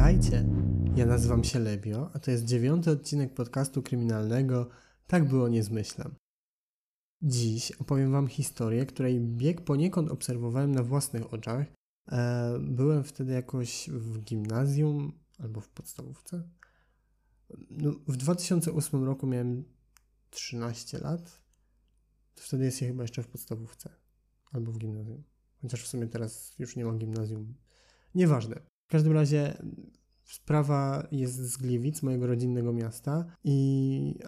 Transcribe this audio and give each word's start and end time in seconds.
Witajcie! 0.00 0.44
Ja 0.96 1.06
nazywam 1.06 1.44
się 1.44 1.58
Lebio, 1.58 2.10
a 2.14 2.18
to 2.18 2.30
jest 2.30 2.44
dziewiąty 2.44 2.90
odcinek 2.90 3.34
podcastu 3.34 3.82
kryminalnego 3.82 4.68
Tak 5.06 5.28
było 5.28 5.48
nie. 5.48 5.62
Dziś 7.22 7.72
opowiem 7.72 8.12
Wam 8.12 8.28
historię, 8.28 8.86
której 8.86 9.20
bieg 9.20 9.60
poniekąd 9.60 10.10
obserwowałem 10.10 10.74
na 10.74 10.82
własnych 10.82 11.34
oczach. 11.34 11.66
E, 12.12 12.58
byłem 12.60 13.04
wtedy 13.04 13.32
jakoś 13.32 13.90
w 13.92 14.18
gimnazjum 14.18 15.12
albo 15.38 15.60
w 15.60 15.68
podstawówce. 15.68 16.48
No, 17.70 17.90
w 18.08 18.16
2008 18.16 19.04
roku 19.04 19.26
miałem 19.26 19.64
13 20.30 20.98
lat. 20.98 21.40
Wtedy 22.34 22.64
jest 22.64 22.78
się 22.78 22.86
chyba 22.86 23.02
jeszcze 23.02 23.22
w 23.22 23.28
podstawówce 23.28 23.90
albo 24.52 24.72
w 24.72 24.78
gimnazjum. 24.78 25.22
Chociaż 25.62 25.82
w 25.82 25.88
sumie 25.88 26.06
teraz 26.06 26.58
już 26.58 26.76
nie 26.76 26.84
ma 26.84 26.94
gimnazjum. 26.94 27.54
Nieważne. 28.14 28.70
W 28.90 28.92
każdym 28.92 29.12
razie 29.12 29.56
sprawa 30.24 31.06
jest 31.12 31.36
z 31.36 31.56
Gliwic, 31.56 32.02
mojego 32.02 32.26
rodzinnego 32.26 32.72
miasta 32.72 33.24
i 33.44 34.18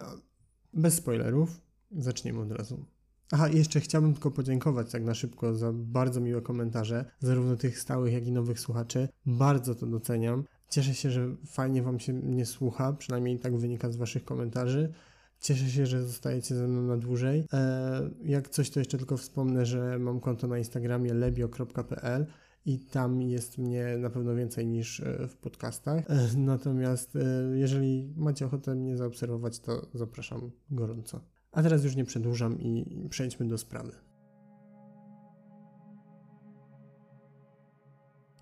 bez 0.73 0.93
spoilerów 0.93 1.61
zaczniemy 1.91 2.39
od 2.39 2.51
razu. 2.51 2.85
Aha, 3.31 3.47
jeszcze 3.47 3.79
chciałbym 3.79 4.13
tylko 4.13 4.31
podziękować 4.31 4.91
tak 4.91 5.03
na 5.03 5.13
szybko 5.13 5.55
za 5.55 5.73
bardzo 5.73 6.21
miłe 6.21 6.41
komentarze, 6.41 7.05
zarówno 7.19 7.55
tych 7.55 7.79
stałych, 7.79 8.13
jak 8.13 8.27
i 8.27 8.31
nowych 8.31 8.59
słuchaczy. 8.59 9.07
Bardzo 9.25 9.75
to 9.75 9.87
doceniam. 9.87 10.43
Cieszę 10.69 10.93
się, 10.93 11.11
że 11.11 11.35
fajnie 11.45 11.83
Wam 11.83 11.99
się 11.99 12.13
mnie 12.13 12.45
słucha, 12.45 12.93
przynajmniej 12.93 13.39
tak 13.39 13.57
wynika 13.57 13.91
z 13.91 13.95
Waszych 13.95 14.25
komentarzy. 14.25 14.93
Cieszę 15.39 15.69
się, 15.69 15.85
że 15.85 16.03
zostajecie 16.03 16.55
ze 16.55 16.67
mną 16.67 16.81
na 16.81 16.97
dłużej. 16.97 17.45
E, 17.53 18.09
jak 18.25 18.49
coś, 18.49 18.69
to 18.69 18.79
jeszcze 18.79 18.97
tylko 18.97 19.17
wspomnę, 19.17 19.65
że 19.65 19.99
mam 19.99 20.19
konto 20.19 20.47
na 20.47 20.57
Instagramie 20.57 21.13
lebio.pl 21.13 22.25
i 22.65 22.79
tam 22.79 23.21
jest 23.21 23.57
mnie 23.57 23.97
na 23.97 24.09
pewno 24.09 24.35
więcej 24.35 24.67
niż 24.67 24.99
e, 24.99 25.27
w 25.27 25.37
podcastach. 25.37 26.11
E, 26.11 26.37
natomiast 26.37 27.17
jeżeli 27.53 28.13
macie 28.17 28.45
ochotę 28.45 28.75
mnie 28.75 28.97
zaobserwować, 28.97 29.59
to 29.59 29.87
zapraszam 29.93 30.51
gorąco. 30.71 31.21
A 31.51 31.63
teraz 31.63 31.83
już 31.83 31.95
nie 31.95 32.05
przedłużam 32.05 32.59
i 32.59 33.07
przejdźmy 33.09 33.47
do 33.47 33.57
sprawy. 33.57 33.91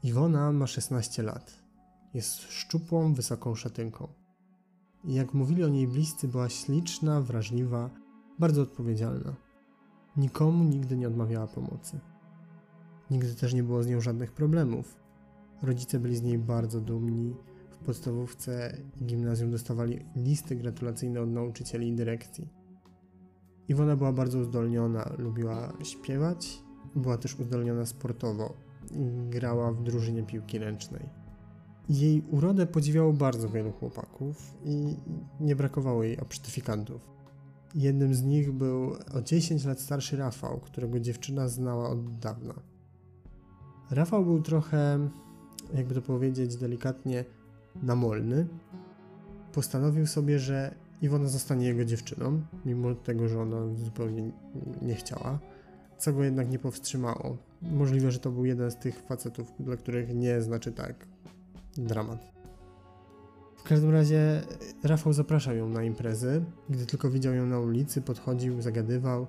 Iwona 0.03 0.51
ma 0.51 0.67
16 0.67 1.23
lat. 1.23 1.63
Jest 2.13 2.41
szczupłą, 2.41 3.13
wysoką 3.13 3.55
szatynką. 3.55 4.07
Jak 5.03 5.33
mówili 5.33 5.63
o 5.63 5.69
niej 5.69 5.87
bliscy, 5.87 6.27
była 6.27 6.49
śliczna, 6.49 7.21
wrażliwa, 7.21 7.89
bardzo 8.39 8.61
odpowiedzialna. 8.61 9.35
Nikomu 10.17 10.63
nigdy 10.63 10.97
nie 10.97 11.07
odmawiała 11.07 11.47
pomocy. 11.47 11.99
Nigdy 13.11 13.35
też 13.35 13.53
nie 13.53 13.63
było 13.63 13.83
z 13.83 13.87
nią 13.87 14.01
żadnych 14.01 14.31
problemów. 14.31 14.99
Rodzice 15.61 15.99
byli 15.99 16.15
z 16.15 16.21
niej 16.21 16.37
bardzo 16.37 16.81
dumni. 16.81 17.35
W 17.71 17.77
podstawówce 17.85 18.77
i 19.01 19.05
gimnazjum 19.05 19.51
dostawali 19.51 20.05
listy 20.15 20.55
gratulacyjne 20.55 21.21
od 21.21 21.29
nauczycieli 21.29 21.87
i 21.87 21.93
dyrekcji. 21.95 22.49
Iwona 23.69 23.95
była 23.95 24.13
bardzo 24.13 24.39
uzdolniona, 24.39 25.13
lubiła 25.17 25.73
śpiewać, 25.83 26.63
była 26.95 27.17
też 27.17 27.39
uzdolniona 27.39 27.85
sportowo. 27.85 28.53
Grała 29.29 29.71
w 29.71 29.83
drużynie 29.83 30.23
piłki 30.23 30.59
ręcznej. 30.59 31.09
Jej 31.89 32.23
urodę 32.31 32.65
podziwiało 32.65 33.13
bardzo 33.13 33.49
wielu 33.49 33.71
chłopaków 33.71 34.53
i 34.65 34.95
nie 35.39 35.55
brakowało 35.55 36.03
jej 36.03 36.19
obsztyfikantów. 36.19 37.09
Jednym 37.75 38.15
z 38.15 38.23
nich 38.23 38.51
był 38.51 38.93
o 39.13 39.21
10 39.21 39.65
lat 39.65 39.79
starszy 39.79 40.17
Rafał, 40.17 40.59
którego 40.59 40.99
dziewczyna 40.99 41.47
znała 41.47 41.89
od 41.89 42.19
dawna. 42.19 42.70
Rafał 43.91 44.25
był 44.25 44.41
trochę, 44.41 45.09
jakby 45.73 45.95
to 45.95 46.01
powiedzieć 46.01 46.57
delikatnie, 46.57 47.25
namolny. 47.83 48.47
Postanowił 49.53 50.07
sobie, 50.07 50.39
że 50.39 50.75
Iwona 51.01 51.27
zostanie 51.27 51.67
jego 51.67 51.85
dziewczyną, 51.85 52.41
mimo 52.65 52.95
tego, 52.95 53.27
że 53.27 53.41
ona 53.41 53.75
zupełnie 53.75 54.31
nie 54.81 54.95
chciała, 54.95 55.39
co 55.97 56.13
go 56.13 56.23
jednak 56.23 56.49
nie 56.49 56.59
powstrzymało. 56.59 57.37
Możliwe, 57.61 58.11
że 58.11 58.19
to 58.19 58.31
był 58.31 58.45
jeden 58.45 58.71
z 58.71 58.75
tych 58.75 58.99
facetów, 58.99 59.53
dla 59.59 59.77
których 59.77 60.15
nie 60.15 60.41
znaczy 60.41 60.71
tak 60.71 61.07
dramat. 61.77 62.31
W 63.57 63.63
każdym 63.63 63.89
razie 63.89 64.41
Rafał 64.83 65.13
zapraszał 65.13 65.55
ją 65.55 65.69
na 65.69 65.83
imprezy. 65.83 66.45
Gdy 66.69 66.85
tylko 66.85 67.09
widział 67.09 67.33
ją 67.33 67.45
na 67.45 67.59
ulicy, 67.59 68.01
podchodził, 68.01 68.61
zagadywał. 68.61 69.27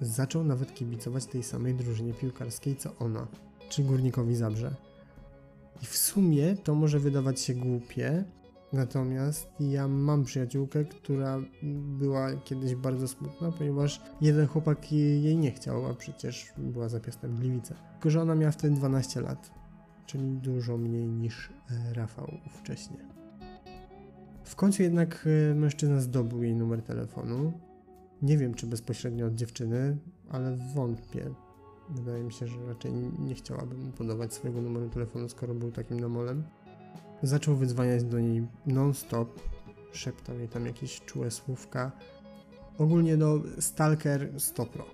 Zaczął 0.00 0.44
nawet 0.44 0.74
kibicować 0.74 1.26
tej 1.26 1.42
samej 1.42 1.74
drużynie 1.74 2.12
piłkarskiej 2.12 2.76
co 2.76 2.96
ona, 2.98 3.26
czy 3.70 3.82
Górnikowi 3.82 4.36
Zabrze. 4.36 4.74
I 5.82 5.86
w 5.86 5.96
sumie 5.96 6.56
to 6.56 6.74
może 6.74 6.98
wydawać 6.98 7.40
się 7.40 7.54
głupie, 7.54 8.24
natomiast 8.72 9.48
ja 9.60 9.88
mam 9.88 10.24
przyjaciółkę, 10.24 10.84
która 10.84 11.38
była 11.98 12.32
kiedyś 12.44 12.74
bardzo 12.74 13.08
smutna, 13.08 13.52
ponieważ 13.52 14.00
jeden 14.20 14.46
chłopak 14.46 14.92
jej 14.92 15.36
nie 15.36 15.50
chciał, 15.50 15.86
a 15.86 15.94
przecież 15.94 16.52
była 16.58 16.88
za 16.88 17.00
piastem 17.00 17.36
Gliwice. 17.36 17.74
Tylko, 17.92 18.10
że 18.10 18.22
ona 18.22 18.34
miała 18.34 18.52
wtedy 18.52 18.74
12 18.74 19.20
lat 19.20 19.60
czyli 20.10 20.36
dużo 20.36 20.76
mniej 20.76 21.08
niż 21.08 21.50
e, 21.70 21.94
Rafał 21.94 22.30
wcześniej. 22.50 23.00
W 24.44 24.56
końcu 24.56 24.82
jednak 24.82 25.26
e, 25.50 25.54
mężczyzna 25.54 26.00
zdobył 26.00 26.42
jej 26.42 26.54
numer 26.54 26.82
telefonu. 26.82 27.52
Nie 28.22 28.38
wiem, 28.38 28.54
czy 28.54 28.66
bezpośrednio 28.66 29.26
od 29.26 29.34
dziewczyny, 29.34 29.96
ale 30.30 30.56
wątpię. 30.74 31.30
Wydaje 31.90 32.24
mi 32.24 32.32
się, 32.32 32.46
że 32.46 32.66
raczej 32.66 32.92
nie 33.18 33.34
chciałaby 33.34 33.76
mu 33.76 33.92
podawać 33.92 34.34
swojego 34.34 34.62
numeru 34.62 34.88
telefonu, 34.88 35.28
skoro 35.28 35.54
był 35.54 35.72
takim 35.72 36.00
namolem. 36.00 36.44
Zaczął 37.22 37.56
wydzwaniać 37.56 38.04
do 38.04 38.20
niej 38.20 38.46
non-stop, 38.66 39.40
szeptał 39.92 40.38
jej 40.38 40.48
tam 40.48 40.66
jakieś 40.66 41.00
czułe 41.00 41.30
słówka. 41.30 41.92
Ogólnie 42.78 43.16
no, 43.16 43.34
stalker 43.60 44.40
100 44.40 44.66
pro. 44.66 44.84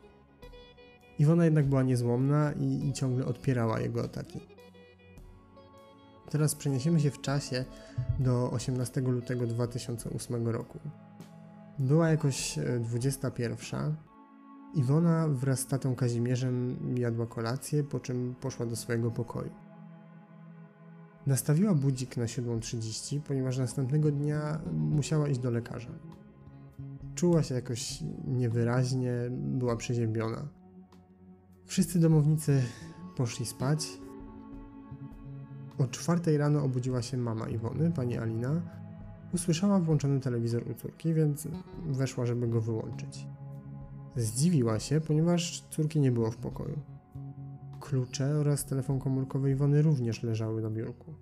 Iwona 1.18 1.44
jednak 1.44 1.66
była 1.66 1.82
niezłomna 1.82 2.52
i, 2.52 2.88
i 2.88 2.92
ciągle 2.92 3.26
odpierała 3.26 3.80
jego 3.80 4.04
ataki. 4.04 4.40
Teraz 6.30 6.54
przeniesiemy 6.54 7.00
się 7.00 7.10
w 7.10 7.20
czasie 7.20 7.64
do 8.18 8.50
18 8.50 9.00
lutego 9.00 9.46
2008 9.46 10.48
roku. 10.48 10.78
Była 11.78 12.08
jakoś 12.08 12.58
21. 12.80 13.96
Iwona 14.74 15.28
wraz 15.28 15.60
z 15.60 15.66
tatą 15.66 15.94
Kazimierzem 15.94 16.76
jadła 16.98 17.26
kolację, 17.26 17.84
po 17.84 18.00
czym 18.00 18.34
poszła 18.40 18.66
do 18.66 18.76
swojego 18.76 19.10
pokoju. 19.10 19.50
Nastawiła 21.26 21.74
budzik 21.74 22.16
na 22.16 22.24
7.30, 22.24 23.20
ponieważ 23.20 23.58
następnego 23.58 24.10
dnia 24.10 24.60
musiała 24.72 25.28
iść 25.28 25.40
do 25.40 25.50
lekarza. 25.50 25.90
Czuła 27.14 27.42
się 27.42 27.54
jakoś 27.54 27.98
niewyraźnie, 28.26 29.12
była 29.30 29.76
przeziębiona. 29.76 30.48
Wszyscy 31.64 32.00
domownicy 32.00 32.62
poszli 33.16 33.46
spać, 33.46 33.88
o 35.78 35.86
czwartej 35.86 36.38
rano 36.38 36.62
obudziła 36.62 37.02
się 37.02 37.16
mama 37.16 37.48
Iwony, 37.48 37.92
pani 37.92 38.18
Alina. 38.18 38.62
Usłyszała 39.34 39.80
włączony 39.80 40.20
telewizor 40.20 40.70
u 40.70 40.74
córki, 40.74 41.14
więc 41.14 41.48
weszła, 41.86 42.26
żeby 42.26 42.48
go 42.48 42.60
wyłączyć. 42.60 43.26
Zdziwiła 44.16 44.78
się, 44.78 45.00
ponieważ 45.00 45.64
córki 45.70 46.00
nie 46.00 46.12
było 46.12 46.30
w 46.30 46.36
pokoju. 46.36 46.78
Klucze 47.80 48.36
oraz 48.36 48.64
telefon 48.64 48.98
komórkowy 48.98 49.50
Iwony 49.50 49.82
również 49.82 50.22
leżały 50.22 50.62
na 50.62 50.70
biurku. 50.70 51.14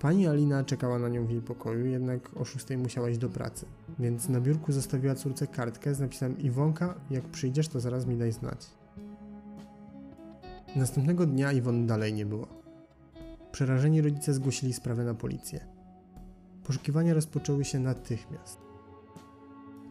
Pani 0.00 0.26
Alina 0.26 0.64
czekała 0.64 0.98
na 0.98 1.08
nią 1.08 1.26
w 1.26 1.30
jej 1.30 1.42
pokoju, 1.42 1.86
jednak 1.86 2.36
o 2.36 2.44
szóstej 2.44 2.78
musiała 2.78 3.10
iść 3.10 3.18
do 3.18 3.28
pracy, 3.28 3.66
więc 3.98 4.28
na 4.28 4.40
biurku 4.40 4.72
zostawiła 4.72 5.14
córce 5.14 5.46
kartkę 5.46 5.94
z 5.94 6.00
napisem 6.00 6.38
Iwonka, 6.38 6.94
jak 7.10 7.24
przyjdziesz, 7.24 7.68
to 7.68 7.80
zaraz 7.80 8.06
mi 8.06 8.16
daj 8.16 8.32
znać. 8.32 8.66
Następnego 10.76 11.26
dnia 11.26 11.52
Iwony 11.52 11.86
dalej 11.86 12.12
nie 12.12 12.26
było. 12.26 12.46
Przerażeni 13.52 14.00
rodzice 14.00 14.34
zgłosili 14.34 14.72
sprawę 14.72 15.04
na 15.04 15.14
policję. 15.14 15.66
Poszukiwania 16.64 17.14
rozpoczęły 17.14 17.64
się 17.64 17.78
natychmiast. 17.78 18.69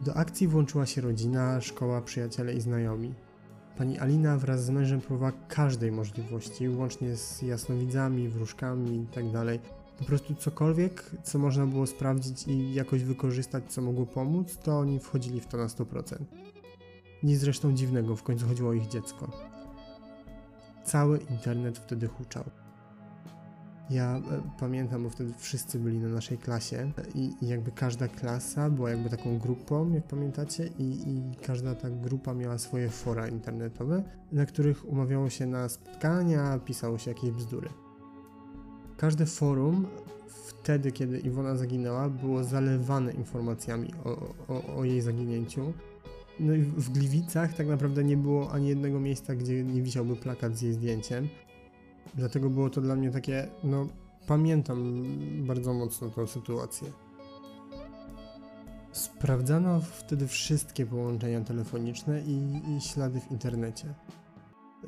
Do 0.00 0.16
akcji 0.16 0.48
włączyła 0.48 0.86
się 0.86 1.00
rodzina, 1.00 1.60
szkoła, 1.60 2.00
przyjaciele 2.00 2.54
i 2.54 2.60
znajomi. 2.60 3.14
Pani 3.78 3.98
Alina 3.98 4.36
wraz 4.36 4.64
z 4.64 4.70
mężem 4.70 5.00
próbowała 5.00 5.32
każdej 5.48 5.92
możliwości, 5.92 6.68
łącznie 6.68 7.16
z 7.16 7.42
jasnowidzami, 7.42 8.28
wróżkami 8.28 8.96
itd. 8.96 9.32
Tak 9.46 9.72
po 9.98 10.04
prostu 10.04 10.34
cokolwiek, 10.34 11.10
co 11.22 11.38
można 11.38 11.66
było 11.66 11.86
sprawdzić 11.86 12.48
i 12.48 12.74
jakoś 12.74 13.04
wykorzystać, 13.04 13.64
co 13.68 13.82
mogło 13.82 14.06
pomóc, 14.06 14.58
to 14.62 14.78
oni 14.78 15.00
wchodzili 15.00 15.40
w 15.40 15.46
to 15.46 15.56
na 15.56 15.66
100%. 15.66 16.16
Nic 17.22 17.38
zresztą 17.38 17.72
dziwnego, 17.72 18.16
w 18.16 18.22
końcu 18.22 18.46
chodziło 18.46 18.70
o 18.70 18.72
ich 18.72 18.88
dziecko. 18.88 19.30
Cały 20.84 21.18
internet 21.18 21.78
wtedy 21.78 22.08
huczał. 22.08 22.44
Ja 23.90 24.16
e, 24.16 24.20
pamiętam, 24.60 25.02
bo 25.02 25.10
wtedy 25.10 25.32
wszyscy 25.38 25.78
byli 25.78 25.98
na 25.98 26.08
naszej 26.08 26.38
klasie 26.38 26.92
i, 27.14 27.32
i 27.42 27.48
jakby 27.48 27.70
każda 27.70 28.08
klasa 28.08 28.70
była 28.70 28.90
jakby 28.90 29.10
taką 29.10 29.38
grupą, 29.38 29.92
jak 29.92 30.04
pamiętacie, 30.04 30.70
i, 30.78 30.82
i, 30.82 31.36
każda 31.46 31.74
ta 31.74 31.90
grupa 31.90 32.34
miała 32.34 32.58
swoje 32.58 32.90
fora 32.90 33.28
internetowe, 33.28 34.02
na 34.32 34.46
których 34.46 34.88
umawiało 34.88 35.30
się 35.30 35.46
na 35.46 35.68
spotkania, 35.68 36.58
pisało 36.64 36.98
się 36.98 37.10
jakieś 37.10 37.30
bzdury. 37.30 37.68
Każde 38.96 39.26
forum 39.26 39.86
wtedy, 40.28 40.92
kiedy 40.92 41.18
Iwona 41.18 41.56
zaginęła, 41.56 42.08
było 42.08 42.44
zalewane 42.44 43.12
informacjami 43.12 43.90
o, 44.04 44.34
o, 44.48 44.76
o 44.76 44.84
jej 44.84 45.00
zaginięciu. 45.00 45.72
No 46.40 46.54
i 46.54 46.62
w 46.62 46.90
Gliwicach 46.90 47.54
tak 47.54 47.66
naprawdę 47.66 48.04
nie 48.04 48.16
było 48.16 48.52
ani 48.52 48.68
jednego 48.68 49.00
miejsca, 49.00 49.34
gdzie 49.34 49.64
nie 49.64 49.82
wisiałby 49.82 50.16
plakat 50.16 50.56
z 50.56 50.62
jej 50.62 50.72
zdjęciem. 50.72 51.28
Dlatego 52.14 52.50
było 52.50 52.70
to 52.70 52.80
dla 52.80 52.96
mnie 52.96 53.10
takie, 53.10 53.48
no 53.64 53.86
pamiętam 54.26 55.04
bardzo 55.46 55.74
mocno 55.74 56.10
tę 56.10 56.26
sytuację. 56.26 56.88
Sprawdzano 58.92 59.80
wtedy 59.80 60.26
wszystkie 60.26 60.86
połączenia 60.86 61.40
telefoniczne 61.40 62.22
i, 62.22 62.62
i 62.76 62.80
ślady 62.80 63.20
w 63.20 63.30
internecie. 63.30 63.94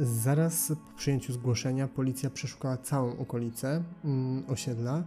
Zaraz 0.00 0.69
po 0.69 0.97
przyjęciu 0.97 1.32
zgłoszenia 1.32 1.88
policja 1.88 2.31
przeszukała 2.31 2.76
całą 2.76 3.19
okolicę 3.19 3.82
mm, 4.05 4.44
osiedla, 4.49 5.05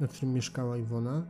na 0.00 0.06
którym 0.08 0.34
mieszkała 0.34 0.76
Iwona. 0.76 1.26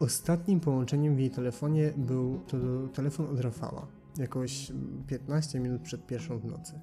Ostatnim 0.00 0.60
połączeniem 0.60 1.16
w 1.16 1.18
jej 1.18 1.30
telefonie 1.30 1.92
był 1.96 2.40
to 2.46 2.56
telefon 2.94 3.26
od 3.26 3.40
Rafała, 3.40 3.86
jakoś 4.18 4.72
15 5.06 5.60
minut 5.60 5.82
przed 5.82 6.06
pierwszą 6.06 6.38
w 6.38 6.44
nocy. 6.44 6.80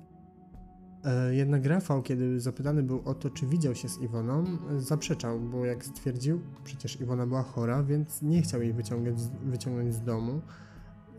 E, 1.05 1.35
jednak 1.35 1.65
Rafał, 1.65 2.01
kiedy 2.01 2.39
zapytany 2.39 2.83
był 2.83 3.01
o 3.05 3.13
to, 3.13 3.29
czy 3.29 3.47
widział 3.47 3.75
się 3.75 3.89
z 3.89 4.01
Iwoną, 4.01 4.43
zaprzeczał, 4.77 5.39
bo 5.39 5.65
jak 5.65 5.85
stwierdził, 5.85 6.41
przecież 6.63 7.01
Iwona 7.01 7.27
była 7.27 7.43
chora, 7.43 7.83
więc 7.83 8.21
nie 8.21 8.41
chciał 8.41 8.61
jej 8.61 8.73
wyciągać, 8.73 9.15
wyciągnąć 9.45 9.93
z 9.93 10.01
domu, 10.01 10.41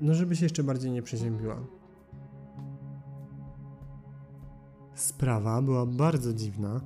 no 0.01 0.15
żeby 0.15 0.37
się 0.37 0.45
jeszcze 0.45 0.65
bardziej 0.65 0.91
nie 0.91 1.03
przeziębiła. 1.03 1.61
Sprawa 4.95 5.63
była 5.63 5.87
bardzo 5.87 6.35
dziwna, 6.35 6.81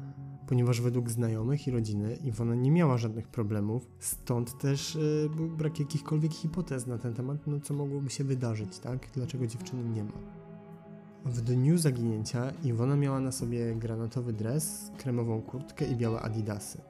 ponieważ 0.47 0.81
według 0.81 1.11
znajomych 1.11 1.67
i 1.67 1.71
rodziny 1.71 2.17
Iwona 2.17 2.55
nie 2.55 2.71
miała 2.71 2.99
żadnych 2.99 3.29
problemów, 3.29 3.91
stąd 3.99 4.59
też 4.59 4.95
yy, 4.95 5.31
był 5.37 5.49
brak 5.49 5.81
jakichkolwiek 5.81 6.33
hipotez 6.33 6.87
na 6.87 6.99
ten 6.99 7.15
temat, 7.15 7.47
no 7.47 7.61
co 7.61 7.75
mogłoby 7.75 8.11
się 8.11 8.25
wydarzyć, 8.25 8.79
tak? 8.79 9.09
Dlaczego 9.15 9.47
dziewczyny 9.47 9.91
nie 9.95 10.05
ma. 10.05 10.44
W 11.25 11.41
dniu 11.41 11.79
zaginięcia 11.79 12.53
Iwona 12.65 12.97
miała 12.97 13.21
na 13.21 13.33
sobie 13.33 13.75
granatowy 13.75 14.33
dres, 14.33 14.91
kremową 14.99 15.43
kurtkę 15.43 15.87
i 15.87 15.97
białe 15.97 16.21
adidasy. 16.21 16.81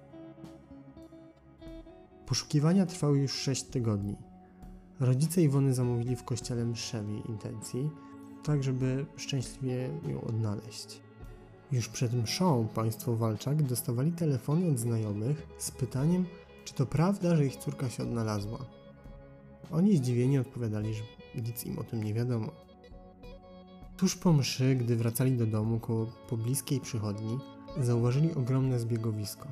Poszukiwania 2.27 2.87
trwały 2.87 3.19
już 3.19 3.33
6 3.33 3.63
tygodni. 3.63 4.17
Rodzice 5.01 5.43
Iwony 5.43 5.75
zamówili 5.75 6.17
w 6.17 6.25
kościele 6.25 6.65
mszę 6.65 7.05
jej 7.09 7.31
intencji, 7.31 7.91
tak 8.45 8.63
żeby 8.63 9.07
szczęśliwie 9.17 9.91
ją 10.09 10.21
odnaleźć. 10.21 11.01
Już 11.73 11.89
przed 11.89 12.15
mszą 12.15 12.69
państwo 12.75 13.17
Walczak 13.17 13.63
dostawali 13.63 14.13
telefony 14.13 14.71
od 14.71 14.79
znajomych 14.79 15.47
z 15.59 15.71
pytaniem, 15.71 16.27
czy 16.65 16.75
to 16.75 16.87
prawda, 16.87 17.37
że 17.37 17.47
ich 17.47 17.57
córka 17.57 17.89
się 17.89 18.03
odnalazła. 18.03 18.59
Oni 19.71 19.97
zdziwieni 19.97 20.39
odpowiadali, 20.39 20.95
że 20.95 21.03
nic 21.35 21.67
im 21.67 21.79
o 21.79 21.85
tym 21.85 22.03
nie 22.03 22.15
wiadomo. 22.15 22.65
Tuż 23.97 24.17
po 24.17 24.33
mszy, 24.33 24.77
gdy 24.77 24.97
wracali 24.97 25.37
do 25.37 25.47
domu 25.47 25.81
koło 25.81 26.07
pobliskiej 26.07 26.81
przychodni, 26.81 27.39
zauważyli 27.81 28.35
ogromne 28.35 28.79
zbiegowisko. 28.79 29.49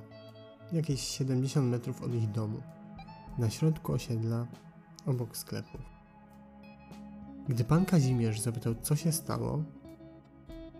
Jakieś 0.73 1.01
70 1.01 1.71
metrów 1.71 2.03
od 2.03 2.15
ich 2.15 2.31
domu. 2.31 2.61
Na 3.39 3.51
środku 3.51 3.93
osiedla, 3.93 4.47
obok 5.07 5.37
sklepów. 5.37 5.81
Gdy 7.49 7.65
pan 7.65 7.85
Kazimierz 7.85 8.41
zapytał, 8.41 8.75
co 8.83 8.97
się 8.97 9.13
stało, 9.13 9.63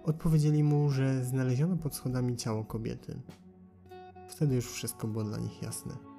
odpowiedzieli 0.05 0.65
mu, 0.65 0.91
że 0.91 1.25
znaleziono 1.25 1.77
pod 1.77 1.95
schodami 1.95 2.37
ciało 2.37 2.65
kobiety. 2.65 3.21
Wtedy 4.29 4.55
już 4.55 4.73
wszystko 4.73 5.07
było 5.07 5.25
dla 5.25 5.39
nich 5.39 5.63
jasne. 5.63 6.12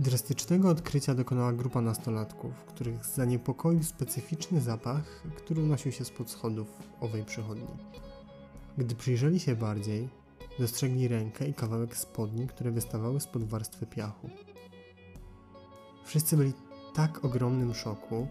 Drastycznego 0.00 0.68
odkrycia 0.68 1.14
dokonała 1.14 1.52
grupa 1.52 1.80
nastolatków, 1.80 2.64
których 2.64 3.06
zaniepokoił 3.06 3.82
specyficzny 3.82 4.60
zapach, 4.60 5.22
który 5.36 5.62
unosił 5.62 5.92
się 5.92 6.04
spod 6.04 6.30
schodów 6.30 6.68
owej 7.00 7.24
przychodni. 7.24 7.76
Gdy 8.78 8.94
przyjrzeli 8.94 9.40
się 9.40 9.56
bardziej, 9.56 10.08
dostrzegli 10.58 11.08
rękę 11.08 11.48
i 11.48 11.54
kawałek 11.54 11.96
spodni, 11.96 12.48
które 12.48 12.70
wystawały 12.70 13.20
spod 13.20 13.44
warstwy 13.44 13.86
piachu. 13.86 14.30
Wszyscy 16.04 16.36
byli 16.36 16.52
w 16.52 16.96
tak 16.96 17.24
ogromnym 17.24 17.74
szoku, 17.74 18.26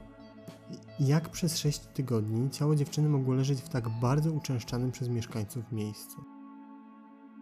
jak 1.00 1.30
przez 1.30 1.58
sześć 1.58 1.80
tygodni 1.80 2.50
ciało 2.50 2.76
dziewczyny 2.76 3.10
mogło 3.10 3.34
leżeć 3.34 3.62
w 3.62 3.70
tak 3.70 3.90
bardzo 3.90 4.32
uczęszczanym 4.32 4.92
przez 4.92 5.10
mieszkańców 5.10 5.72
miejscu. 5.72 6.24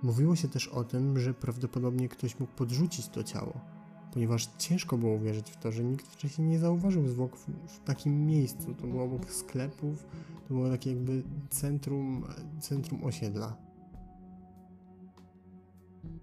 Mówiło 0.04 0.36
się 0.36 0.48
też 0.48 0.68
o 0.68 0.84
tym, 0.84 1.20
że 1.20 1.34
prawdopodobnie 1.34 2.10
ktoś 2.10 2.40
mógł 2.40 2.54
podrzucić 2.54 3.08
to 3.08 3.24
ciało, 3.24 3.77
ponieważ 4.14 4.50
ciężko 4.58 4.98
było 4.98 5.14
uwierzyć 5.14 5.52
w 5.52 5.58
to, 5.58 5.72
że 5.72 5.84
nikt 5.84 6.08
wcześniej 6.08 6.48
nie 6.48 6.60
zauważył 6.60 7.08
zwłok 7.08 7.38
w, 7.38 7.46
w 7.68 7.80
takim 7.80 8.26
miejscu. 8.26 8.74
To 8.74 8.88
było 8.88 9.04
obok 9.04 9.32
sklepów, 9.32 10.06
to 10.48 10.54
było 10.54 10.70
takie 10.70 10.90
jakby 10.90 11.24
centrum, 11.50 12.24
centrum 12.60 13.04
osiedla. 13.04 13.58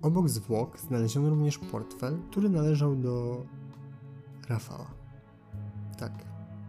Obok 0.03 0.29
zwłok 0.29 0.81
znaleziono 0.81 1.31
również 1.31 1.59
portfel, 1.59 2.19
który 2.31 2.49
należał 2.49 2.97
do 2.97 3.45
Rafała. 4.49 4.91
Tak, 5.99 6.13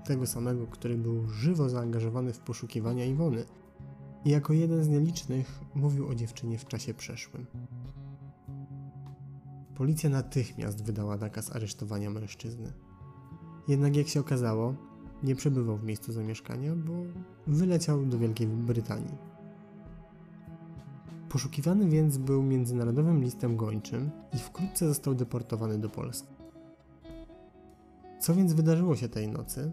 tego 0.06 0.28
samego, 0.28 0.68
który 0.68 0.98
był 0.98 1.28
żywo 1.28 1.70
zaangażowany 1.70 2.34
w 2.34 2.40
poszukiwania 2.40 3.06
Iwony 3.06 3.46
i 4.26 4.30
jako 4.30 4.54
jeden 4.54 4.84
z 4.84 4.88
nielicznych 4.88 5.60
mówił 5.76 6.08
o 6.08 6.16
dziewczynie 6.16 6.58
w 6.58 6.66
czasie 6.66 6.94
przeszłym. 6.94 7.46
Policja 9.76 10.10
natychmiast 10.10 10.84
wydała 10.84 11.18
nakaz 11.18 11.56
aresztowania 11.56 12.10
mężczyzny. 12.10 12.74
Jednak 13.68 13.96
jak 13.96 14.08
się 14.08 14.20
okazało, 14.20 14.76
nie 15.24 15.36
przebywał 15.36 15.78
w 15.78 15.84
miejscu 15.84 16.12
zamieszkania, 16.12 16.76
bo 16.76 16.94
wyleciał 17.48 18.06
do 18.06 18.18
Wielkiej 18.20 18.48
Brytanii. 18.48 19.18
Poszukiwany 21.30 21.90
więc 21.90 22.18
był 22.18 22.44
międzynarodowym 22.44 23.24
listem 23.24 23.58
gończym 23.58 24.12
i 24.34 24.38
wkrótce 24.38 24.88
został 24.88 25.16
deportowany 25.16 25.78
do 25.78 25.90
Polski. 25.90 26.34
Co 28.20 28.36
więc 28.36 28.54
wydarzyło 28.54 28.96
się 28.96 29.10
tej 29.10 29.28
nocy? 29.28 29.72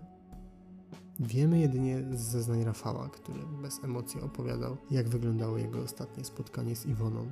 Wiemy 1.20 1.58
jedynie 1.58 2.02
z 2.12 2.20
zeznań 2.20 2.64
Rafała, 2.64 3.08
który 3.08 3.40
bez 3.62 3.84
emocji 3.84 4.20
opowiadał, 4.20 4.76
jak 4.90 5.08
wyglądało 5.08 5.58
jego 5.58 5.82
ostatnie 5.82 6.24
spotkanie 6.24 6.76
z 6.76 6.86
Iwoną 6.86 7.30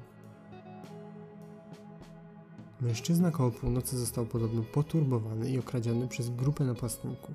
Mężczyzna 2.80 3.30
koło 3.30 3.50
północy 3.50 3.98
został 3.98 4.26
podobno 4.26 4.62
poturbowany 4.62 5.50
i 5.50 5.58
okradziony 5.58 6.08
przez 6.08 6.30
grupę 6.30 6.64
napastników. 6.64 7.34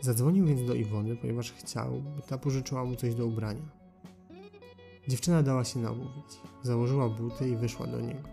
Zadzwonił 0.00 0.46
więc 0.46 0.66
do 0.66 0.74
Iwony, 0.74 1.16
ponieważ 1.16 1.52
chciał, 1.52 2.02
by 2.16 2.22
ta 2.22 2.38
pożyczyła 2.38 2.84
mu 2.84 2.96
coś 2.96 3.14
do 3.14 3.26
ubrania. 3.26 3.68
Dziewczyna 5.08 5.42
dała 5.42 5.64
się 5.64 5.80
namówić, 5.80 6.40
założyła 6.62 7.08
buty 7.08 7.48
i 7.48 7.56
wyszła 7.56 7.86
do 7.86 8.00
niego. 8.00 8.28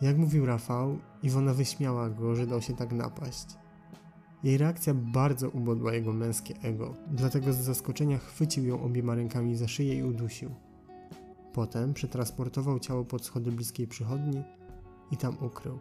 Jak 0.00 0.18
mówił 0.18 0.46
Rafał, 0.46 0.98
Iwona 1.22 1.54
wyśmiała 1.54 2.10
go, 2.10 2.34
że 2.34 2.46
dał 2.46 2.62
się 2.62 2.76
tak 2.76 2.92
napaść. 2.92 3.46
Jej 4.44 4.58
reakcja 4.58 4.94
bardzo 4.94 5.48
ubodła 5.48 5.94
jego 5.94 6.12
męskie 6.12 6.54
ego, 6.62 6.94
dlatego 7.10 7.52
z 7.52 7.56
zaskoczenia 7.56 8.18
chwycił 8.18 8.64
ją 8.64 8.82
obiema 8.82 9.14
rękami 9.14 9.56
za 9.56 9.68
szyję 9.68 9.94
i 9.98 10.02
udusił. 10.02 10.50
Potem 11.52 11.94
przetransportował 11.94 12.78
ciało 12.78 13.04
pod 13.04 13.24
schody 13.24 13.52
bliskiej 13.52 13.86
przychodni 13.86 14.42
i 15.10 15.16
tam 15.16 15.36
ukrył. 15.40 15.78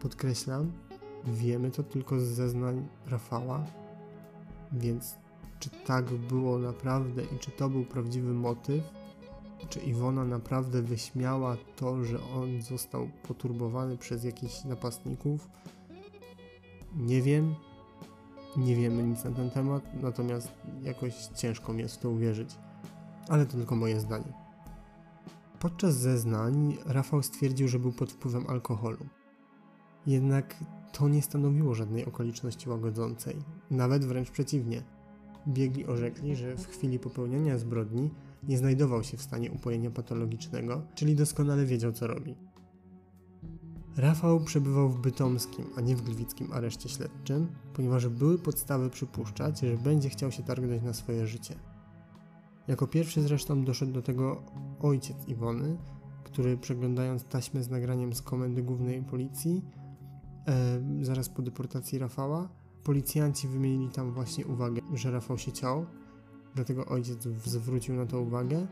Podkreślam, 0.00 0.72
wiemy 1.26 1.70
to 1.70 1.82
tylko 1.82 2.20
z 2.20 2.22
zeznań 2.22 2.88
Rafała, 3.06 3.64
więc 4.72 5.16
czy 5.58 5.70
tak 5.70 6.04
było 6.04 6.58
naprawdę 6.58 7.22
i 7.22 7.38
czy 7.38 7.50
to 7.50 7.68
był 7.68 7.84
prawdziwy 7.84 8.32
motyw? 8.32 8.84
Czy 9.68 9.80
Iwona 9.80 10.24
naprawdę 10.24 10.82
wyśmiała 10.82 11.56
to, 11.76 12.04
że 12.04 12.18
on 12.22 12.62
został 12.62 13.08
poturbowany 13.28 13.98
przez 13.98 14.24
jakichś 14.24 14.64
napastników? 14.64 15.48
Nie 16.96 17.22
wiem. 17.22 17.54
Nie 18.56 18.76
wiemy 18.76 19.02
nic 19.02 19.24
na 19.24 19.30
ten 19.30 19.50
temat, 19.50 19.82
natomiast 20.02 20.48
jakoś 20.82 21.14
ciężko 21.26 21.72
mi 21.72 21.82
jest 21.82 21.94
w 21.94 21.98
to 21.98 22.10
uwierzyć 22.10 22.56
ale 23.28 23.46
to 23.46 23.52
tylko 23.52 23.76
moje 23.76 24.00
zdanie. 24.00 24.32
Podczas 25.60 25.94
zeznań 25.94 26.76
Rafał 26.86 27.22
stwierdził, 27.22 27.68
że 27.68 27.78
był 27.78 27.92
pod 27.92 28.12
wpływem 28.12 28.46
alkoholu. 28.48 29.06
Jednak 30.06 30.56
to 30.92 31.08
nie 31.08 31.22
stanowiło 31.22 31.74
żadnej 31.74 32.04
okoliczności 32.04 32.68
łagodzącej, 32.68 33.36
nawet 33.70 34.04
wręcz 34.04 34.30
przeciwnie. 34.30 34.82
Biegli 35.48 35.86
orzekli, 35.86 36.36
że 36.36 36.56
w 36.56 36.66
chwili 36.66 36.98
popełniania 36.98 37.58
zbrodni 37.58 38.10
nie 38.48 38.58
znajdował 38.58 39.04
się 39.04 39.16
w 39.16 39.22
stanie 39.22 39.50
upojenia 39.50 39.90
patologicznego, 39.90 40.82
czyli 40.94 41.14
doskonale 41.14 41.66
wiedział, 41.66 41.92
co 41.92 42.06
robi. 42.06 42.34
Rafał 43.96 44.40
przebywał 44.40 44.88
w 44.88 45.00
bytomskim, 45.00 45.64
a 45.76 45.80
nie 45.80 45.96
w 45.96 46.02
gliwickim 46.02 46.52
areszcie 46.52 46.88
śledczym, 46.88 47.46
ponieważ 47.74 48.08
były 48.08 48.38
podstawy 48.38 48.90
przypuszczać, 48.90 49.60
że 49.60 49.76
będzie 49.76 50.08
chciał 50.08 50.32
się 50.32 50.42
targnąć 50.42 50.82
na 50.82 50.92
swoje 50.92 51.26
życie. 51.26 51.54
Jako 52.68 52.86
pierwszy 52.86 53.22
zresztą 53.22 53.64
doszedł 53.64 53.92
do 53.92 54.02
tego 54.02 54.42
ojciec 54.80 55.16
Iwony, 55.28 55.76
który 56.24 56.56
przeglądając 56.56 57.24
taśmę 57.24 57.62
z 57.62 57.70
nagraniem 57.70 58.14
z 58.14 58.22
komendy 58.22 58.62
głównej 58.62 59.02
policji, 59.02 59.64
e, 60.46 61.04
zaraz 61.04 61.28
po 61.28 61.42
deportacji 61.42 61.98
Rafała, 61.98 62.48
policjanci 62.84 63.48
wymienili 63.48 63.92
tam 63.92 64.12
właśnie 64.12 64.46
uwagę, 64.46 64.82
że 64.94 65.10
Rafał 65.10 65.38
się 65.38 65.52
ciął, 65.52 65.86
dlatego 66.54 66.86
ojciec 66.86 67.22
zwrócił 67.44 67.94
na 67.94 68.06
to 68.06 68.20
uwagę, 68.20 68.66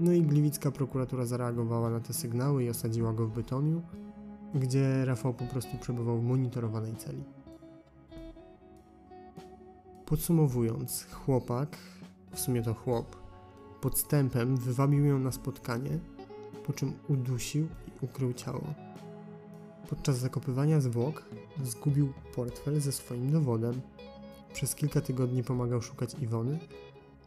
no 0.00 0.12
i 0.12 0.22
gliwicka 0.22 0.70
prokuratura 0.70 1.26
zareagowała 1.26 1.90
na 1.90 2.00
te 2.00 2.12
sygnały 2.12 2.64
i 2.64 2.70
osadziła 2.70 3.12
go 3.12 3.26
w 3.26 3.32
Bytomiu, 3.32 3.82
gdzie 4.54 5.04
Rafał 5.04 5.34
po 5.34 5.44
prostu 5.44 5.78
przebywał 5.80 6.18
w 6.18 6.24
monitorowanej 6.24 6.96
celi. 6.96 7.24
Podsumowując, 10.06 11.06
chłopak, 11.10 11.76
w 12.32 12.40
sumie 12.40 12.62
to 12.62 12.74
chłop, 12.74 13.19
podstępem 13.80 14.56
wywabił 14.56 15.04
ją 15.04 15.18
na 15.18 15.32
spotkanie, 15.32 15.98
po 16.66 16.72
czym 16.72 16.92
udusił 17.08 17.64
i 17.64 18.04
ukrył 18.04 18.32
ciało. 18.32 18.74
Podczas 19.88 20.18
zakopywania 20.18 20.80
zwłok 20.80 21.24
zgubił 21.64 22.12
portfel 22.34 22.80
ze 22.80 22.92
swoim 22.92 23.32
dowodem. 23.32 23.80
Przez 24.52 24.74
kilka 24.74 25.00
tygodni 25.00 25.42
pomagał 25.42 25.82
szukać 25.82 26.14
Iwony, 26.20 26.58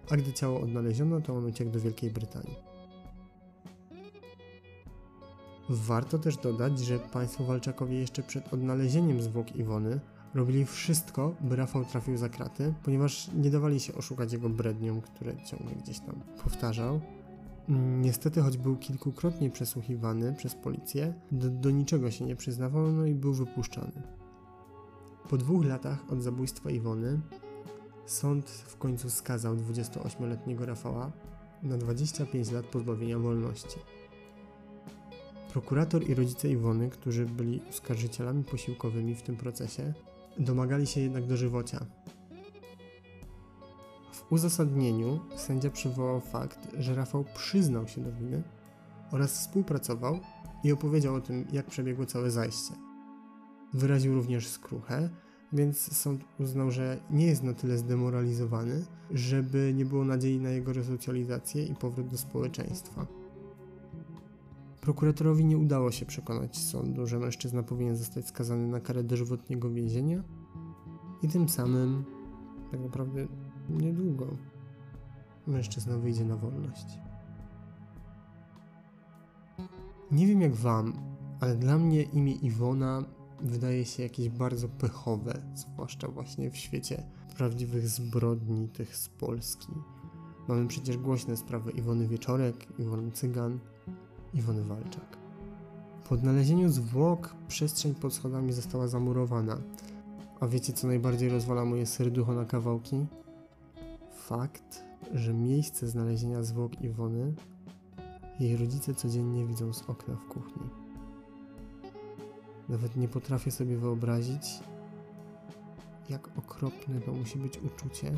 a 0.10 0.18
gdy 0.18 0.34
ciało 0.34 0.62
odnaleziono, 0.62 1.22
to 1.22 1.36
on 1.36 1.46
uciekł 1.46 1.72
do 1.72 1.80
Wielkiej 1.80 2.12
Brytanii. 2.12 2.56
Warto 5.70 6.20
też 6.20 6.38
dodać, 6.38 6.80
że 6.80 7.00
państwo 7.00 7.44
Walczakowie 7.44 8.00
jeszcze 8.00 8.24
przed 8.24 8.54
odnalezieniem 8.54 9.22
zwłok 9.22 9.56
Iwony 9.56 10.00
robili 10.36 10.66
wszystko, 10.66 11.36
by 11.42 11.56
Rafał 11.56 11.86
trafił 11.86 12.18
za 12.18 12.30
kraty, 12.30 12.74
ponieważ 12.84 13.30
nie 13.36 13.50
dawali 13.50 13.80
się 13.80 13.96
oszukać 13.96 14.34
jego 14.34 14.50
bredniom, 14.50 15.02
które 15.02 15.36
ciągle 15.46 15.75
gdzieś 15.75 16.00
tam 16.00 16.16
powtarzał. 16.44 17.02
Niestety, 18.02 18.42
choć 18.42 18.58
był 18.58 18.75
kilkukrotnie 18.75 19.50
przesłuchiwany 19.50 20.34
przez 20.34 20.56
policję, 20.56 21.13
do, 21.32 21.50
do 21.50 21.72
niczego 21.72 22.12
się 22.12 22.25
nie 22.25 22.36
przyznawał, 22.36 22.92
no 22.92 23.06
i 23.06 23.13
był 23.13 23.34
wypuszczany. 23.34 24.02
Po 25.30 25.38
dwóch 25.38 25.66
latach 25.66 26.12
od 26.12 26.24
zabójstwa 26.24 26.70
Iwony, 26.70 27.20
sąd 28.06 28.50
w 28.50 28.78
końcu 28.78 29.10
skazał 29.10 29.56
28-letniego 29.56 30.66
Rafała 30.66 31.12
na 31.63 31.78
25 31.78 32.52
lat 32.52 32.66
pozbawienia 32.66 33.20
wolności. 33.20 33.78
Prokurator 35.52 36.10
i 36.10 36.13
rodzice 36.13 36.50
Iwony, 36.50 36.90
którzy 36.90 37.25
byli 37.25 37.62
oskarżycielami 37.70 38.44
posiłkowymi 38.44 39.16
w 39.16 39.22
tym 39.22 39.36
procesie, 39.36 39.94
domagali 40.40 40.88
się 40.88 41.02
jednak 41.02 41.28
dożywocia. 41.28 41.86
W 44.13 44.32
uzasadnieniu 44.32 45.20
sędzia 45.36 45.70
przywołał 45.70 46.22
fakt, 46.22 46.60
że 46.78 46.96
Rafał 46.96 47.25
przyznał 47.36 47.88
się 47.88 48.02
do 48.02 48.12
winy 48.12 48.44
oraz 49.12 49.40
współpracował 49.40 50.20
i 50.63 50.72
opowiedział 50.72 51.16
o 51.16 51.22
tym, 51.22 51.48
jak 51.52 51.66
przebiegło 51.66 52.06
całe 52.06 52.32
zajście. 52.32 52.74
Wyraził 53.74 54.16
również 54.16 54.48
skruchę, 54.48 55.10
więc 55.54 55.98
sąd 55.98 56.22
uznał, 56.40 56.72
że 56.72 57.00
nie 57.10 57.25
jest 57.25 57.44
na 57.44 57.54
tyle 57.54 57.78
zdemoralizowany, 57.78 58.86
żeby 59.12 59.74
nie 59.75 59.86
było 59.86 60.06
nadziei 60.06 60.40
na 60.40 60.50
jego 60.50 60.74
resocjalizację 60.74 61.66
i 61.66 61.75
powrót 61.75 62.08
do 62.08 62.18
społeczeństwa. 62.18 63.06
Prokuratorowi 64.84 65.46
nie 65.46 65.58
udało 65.58 65.92
się 65.92 66.06
przekonać 66.06 66.58
sądu, 66.58 67.08
że 67.08 67.20
mężczyzna 67.20 67.63
powinien 67.63 67.96
zostać 67.96 68.28
skazany 68.28 68.68
na 68.68 68.80
karę 68.80 69.04
dożywotniego 69.04 69.70
więzienia 69.70 70.24
i 71.22 71.28
tym 71.28 71.50
samym 71.50 72.04
tak 72.72 72.80
naprawdę 72.80 73.28
niedługo 73.70 74.28
mężczyzna 75.48 75.98
wyjdzie 75.98 76.25
na 76.25 76.38
wolność. 76.38 77.00
Nie 80.12 80.28
wiem 80.28 80.42
jak 80.42 80.56
wam, 80.56 80.94
ale 81.40 81.56
dla 81.56 81.78
mnie 81.78 82.04
imię 82.04 82.34
Iwona 82.34 83.04
wydaje 83.42 83.86
się 83.86 84.04
jakieś 84.04 84.30
bardzo 84.30 84.70
pechowe, 84.70 85.42
zwłaszcza 85.56 86.08
właśnie 86.08 86.52
w 86.52 86.58
świecie 86.58 87.04
prawdziwych 87.38 87.88
zbrodni 87.88 88.70
tych 88.70 88.96
z 88.96 89.10
Polski. 89.10 89.72
Mamy 90.48 90.68
przecież 90.68 90.98
głośne 90.98 91.38
sprawy 91.38 91.72
Iwony 91.72 92.08
Wieczorek, 92.08 92.80
Iwony 92.80 93.12
Cygan, 93.12 93.60
Iwony 94.34 94.63
Walczak. 94.63 95.18
Po 96.10 96.16
odnalezieniu 96.16 96.70
zwłok 96.70 97.36
przestrzeń 97.48 97.96
pod 97.96 98.13
schodami 98.13 98.54
została 98.54 98.88
zamurowana. 98.88 99.58
A 100.40 100.48
wiecie 100.48 100.74
co 100.74 100.88
najbardziej 100.88 101.30
rozwala 101.30 101.66
moje 101.66 101.86
serducho 101.86 102.34
na 102.34 102.46
kawałki? 102.46 103.06
Fakt, 104.12 104.84
że 105.13 105.34
miejsce 105.34 105.88
znalezienia 105.88 106.44
zwłok 106.44 106.82
Iwony 106.82 107.34
jej 108.40 108.58
rodzice 108.58 108.96
codziennie 108.96 109.46
widzą 109.46 109.74
z 109.74 109.82
okna 109.90 110.16
w 110.16 110.28
kuchni. 110.28 110.63
Nawet 112.70 112.96
nie 112.96 113.08
potrafię 113.08 113.52
sobie 113.52 113.78
wyobrazić, 113.78 114.60
jak 116.10 116.30
okropne 116.38 117.02
to 117.02 117.12
musi 117.12 117.40
być 117.40 117.58
uczucie 117.58 118.12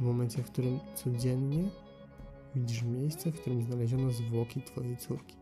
w 0.00 0.02
momencie, 0.02 0.42
w 0.42 0.50
którym 0.50 0.78
codziennie 0.94 1.64
Widzisz 2.54 2.82
miejsce, 2.82 3.32
w 3.32 3.40
którym 3.40 3.62
znaleziono 3.62 4.12
zwłoki 4.12 4.62
twojej 4.62 4.96
córki. 4.96 5.36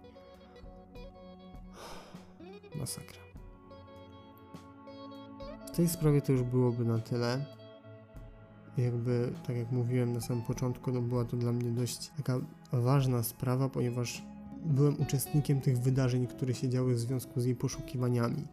Masakra. 2.74 3.20
W 5.66 5.70
tej 5.76 5.88
sprawie 5.88 6.20
to 6.20 6.32
już 6.32 6.42
byłoby 6.42 6.84
na 6.84 6.98
tyle. 6.98 7.44
Jakby, 8.76 9.32
tak 9.46 9.56
jak 9.56 9.72
mówiłem 9.72 10.12
na 10.12 10.20
samym 10.20 10.42
początku, 10.44 10.92
no 10.92 11.02
była 11.02 11.24
to 11.24 11.36
dla 11.36 11.52
mnie 11.52 11.70
dość 11.70 12.10
taka 12.16 12.40
ważna 12.72 13.22
sprawa, 13.22 13.68
ponieważ 13.68 14.22
byłem 14.64 15.00
uczestnikiem 15.00 15.60
tych 15.60 15.78
wydarzeń, 15.78 16.26
które 16.26 16.54
się 16.54 16.68
działy 16.68 16.94
w 16.94 17.00
związku 17.00 17.40
z 17.40 17.44
jej 17.44 17.54
poszukiwaniami. 17.54 18.46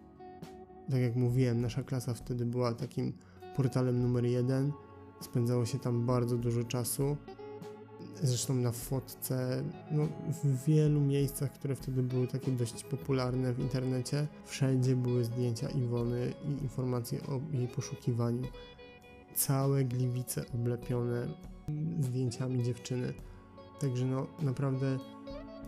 Tak 0.91 1.01
jak 1.01 1.15
mówiłem, 1.15 1.61
nasza 1.61 1.83
klasa 1.83 2.13
wtedy 2.13 2.45
była 2.45 2.73
takim 2.73 3.13
portalem 3.55 4.01
numer 4.01 4.25
jeden. 4.25 4.71
Spędzało 5.21 5.65
się 5.65 5.79
tam 5.79 6.05
bardzo 6.05 6.37
dużo 6.37 6.63
czasu. 6.63 7.17
Zresztą 8.23 8.53
na 8.53 8.71
fotce, 8.71 9.63
no, 9.91 10.07
w 10.43 10.65
wielu 10.65 11.01
miejscach, 11.01 11.51
które 11.51 11.75
wtedy 11.75 12.03
były 12.03 12.27
takie 12.27 12.51
dość 12.51 12.83
popularne 12.83 13.53
w 13.53 13.59
internecie, 13.59 14.27
wszędzie 14.45 14.95
były 14.95 15.23
zdjęcia 15.23 15.69
Iwony 15.69 16.33
i 16.45 16.63
informacje 16.63 17.21
o 17.23 17.41
jej 17.51 17.67
poszukiwaniu. 17.67 18.43
Całe 19.35 19.83
gliwice 19.83 20.45
oblepione 20.53 21.27
zdjęciami 21.99 22.63
dziewczyny. 22.63 23.13
Także 23.79 24.05
no 24.05 24.27
naprawdę 24.41 24.97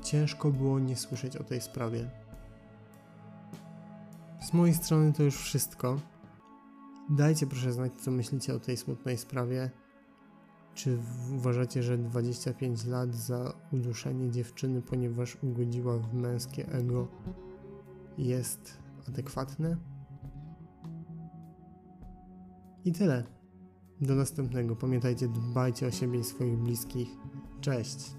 ciężko 0.03 0.51
było 0.51 0.79
nie 0.79 0.95
słyszeć 0.95 1.37
o 1.37 1.43
tej 1.43 1.61
sprawie. 1.61 2.09
Z 4.49 4.53
mojej 4.53 4.75
strony 4.75 5.13
to 5.13 5.23
już 5.23 5.35
wszystko. 5.35 5.99
Dajcie 7.09 7.47
proszę 7.47 7.71
znać, 7.71 7.91
co 7.93 8.11
myślicie 8.11 8.55
o 8.55 8.59
tej 8.59 8.77
smutnej 8.77 9.17
sprawie. 9.17 9.69
Czy 10.73 10.97
uważacie, 11.35 11.83
że 11.83 11.97
25 11.97 12.85
lat 12.85 13.15
za 13.15 13.53
uduszenie 13.73 14.31
dziewczyny, 14.31 14.81
ponieważ 14.81 15.37
ugodziła 15.43 15.97
w 15.97 16.13
męskie 16.13 16.71
ego, 16.71 17.07
jest 18.17 18.77
adekwatne? 19.07 19.77
I 22.85 22.91
tyle. 22.91 23.23
Do 24.01 24.15
następnego. 24.15 24.75
Pamiętajcie, 24.75 25.27
dbajcie 25.27 25.87
o 25.87 25.91
siebie 25.91 26.19
i 26.19 26.23
swoich 26.23 26.57
bliskich. 26.57 27.09
Cześć. 27.61 28.15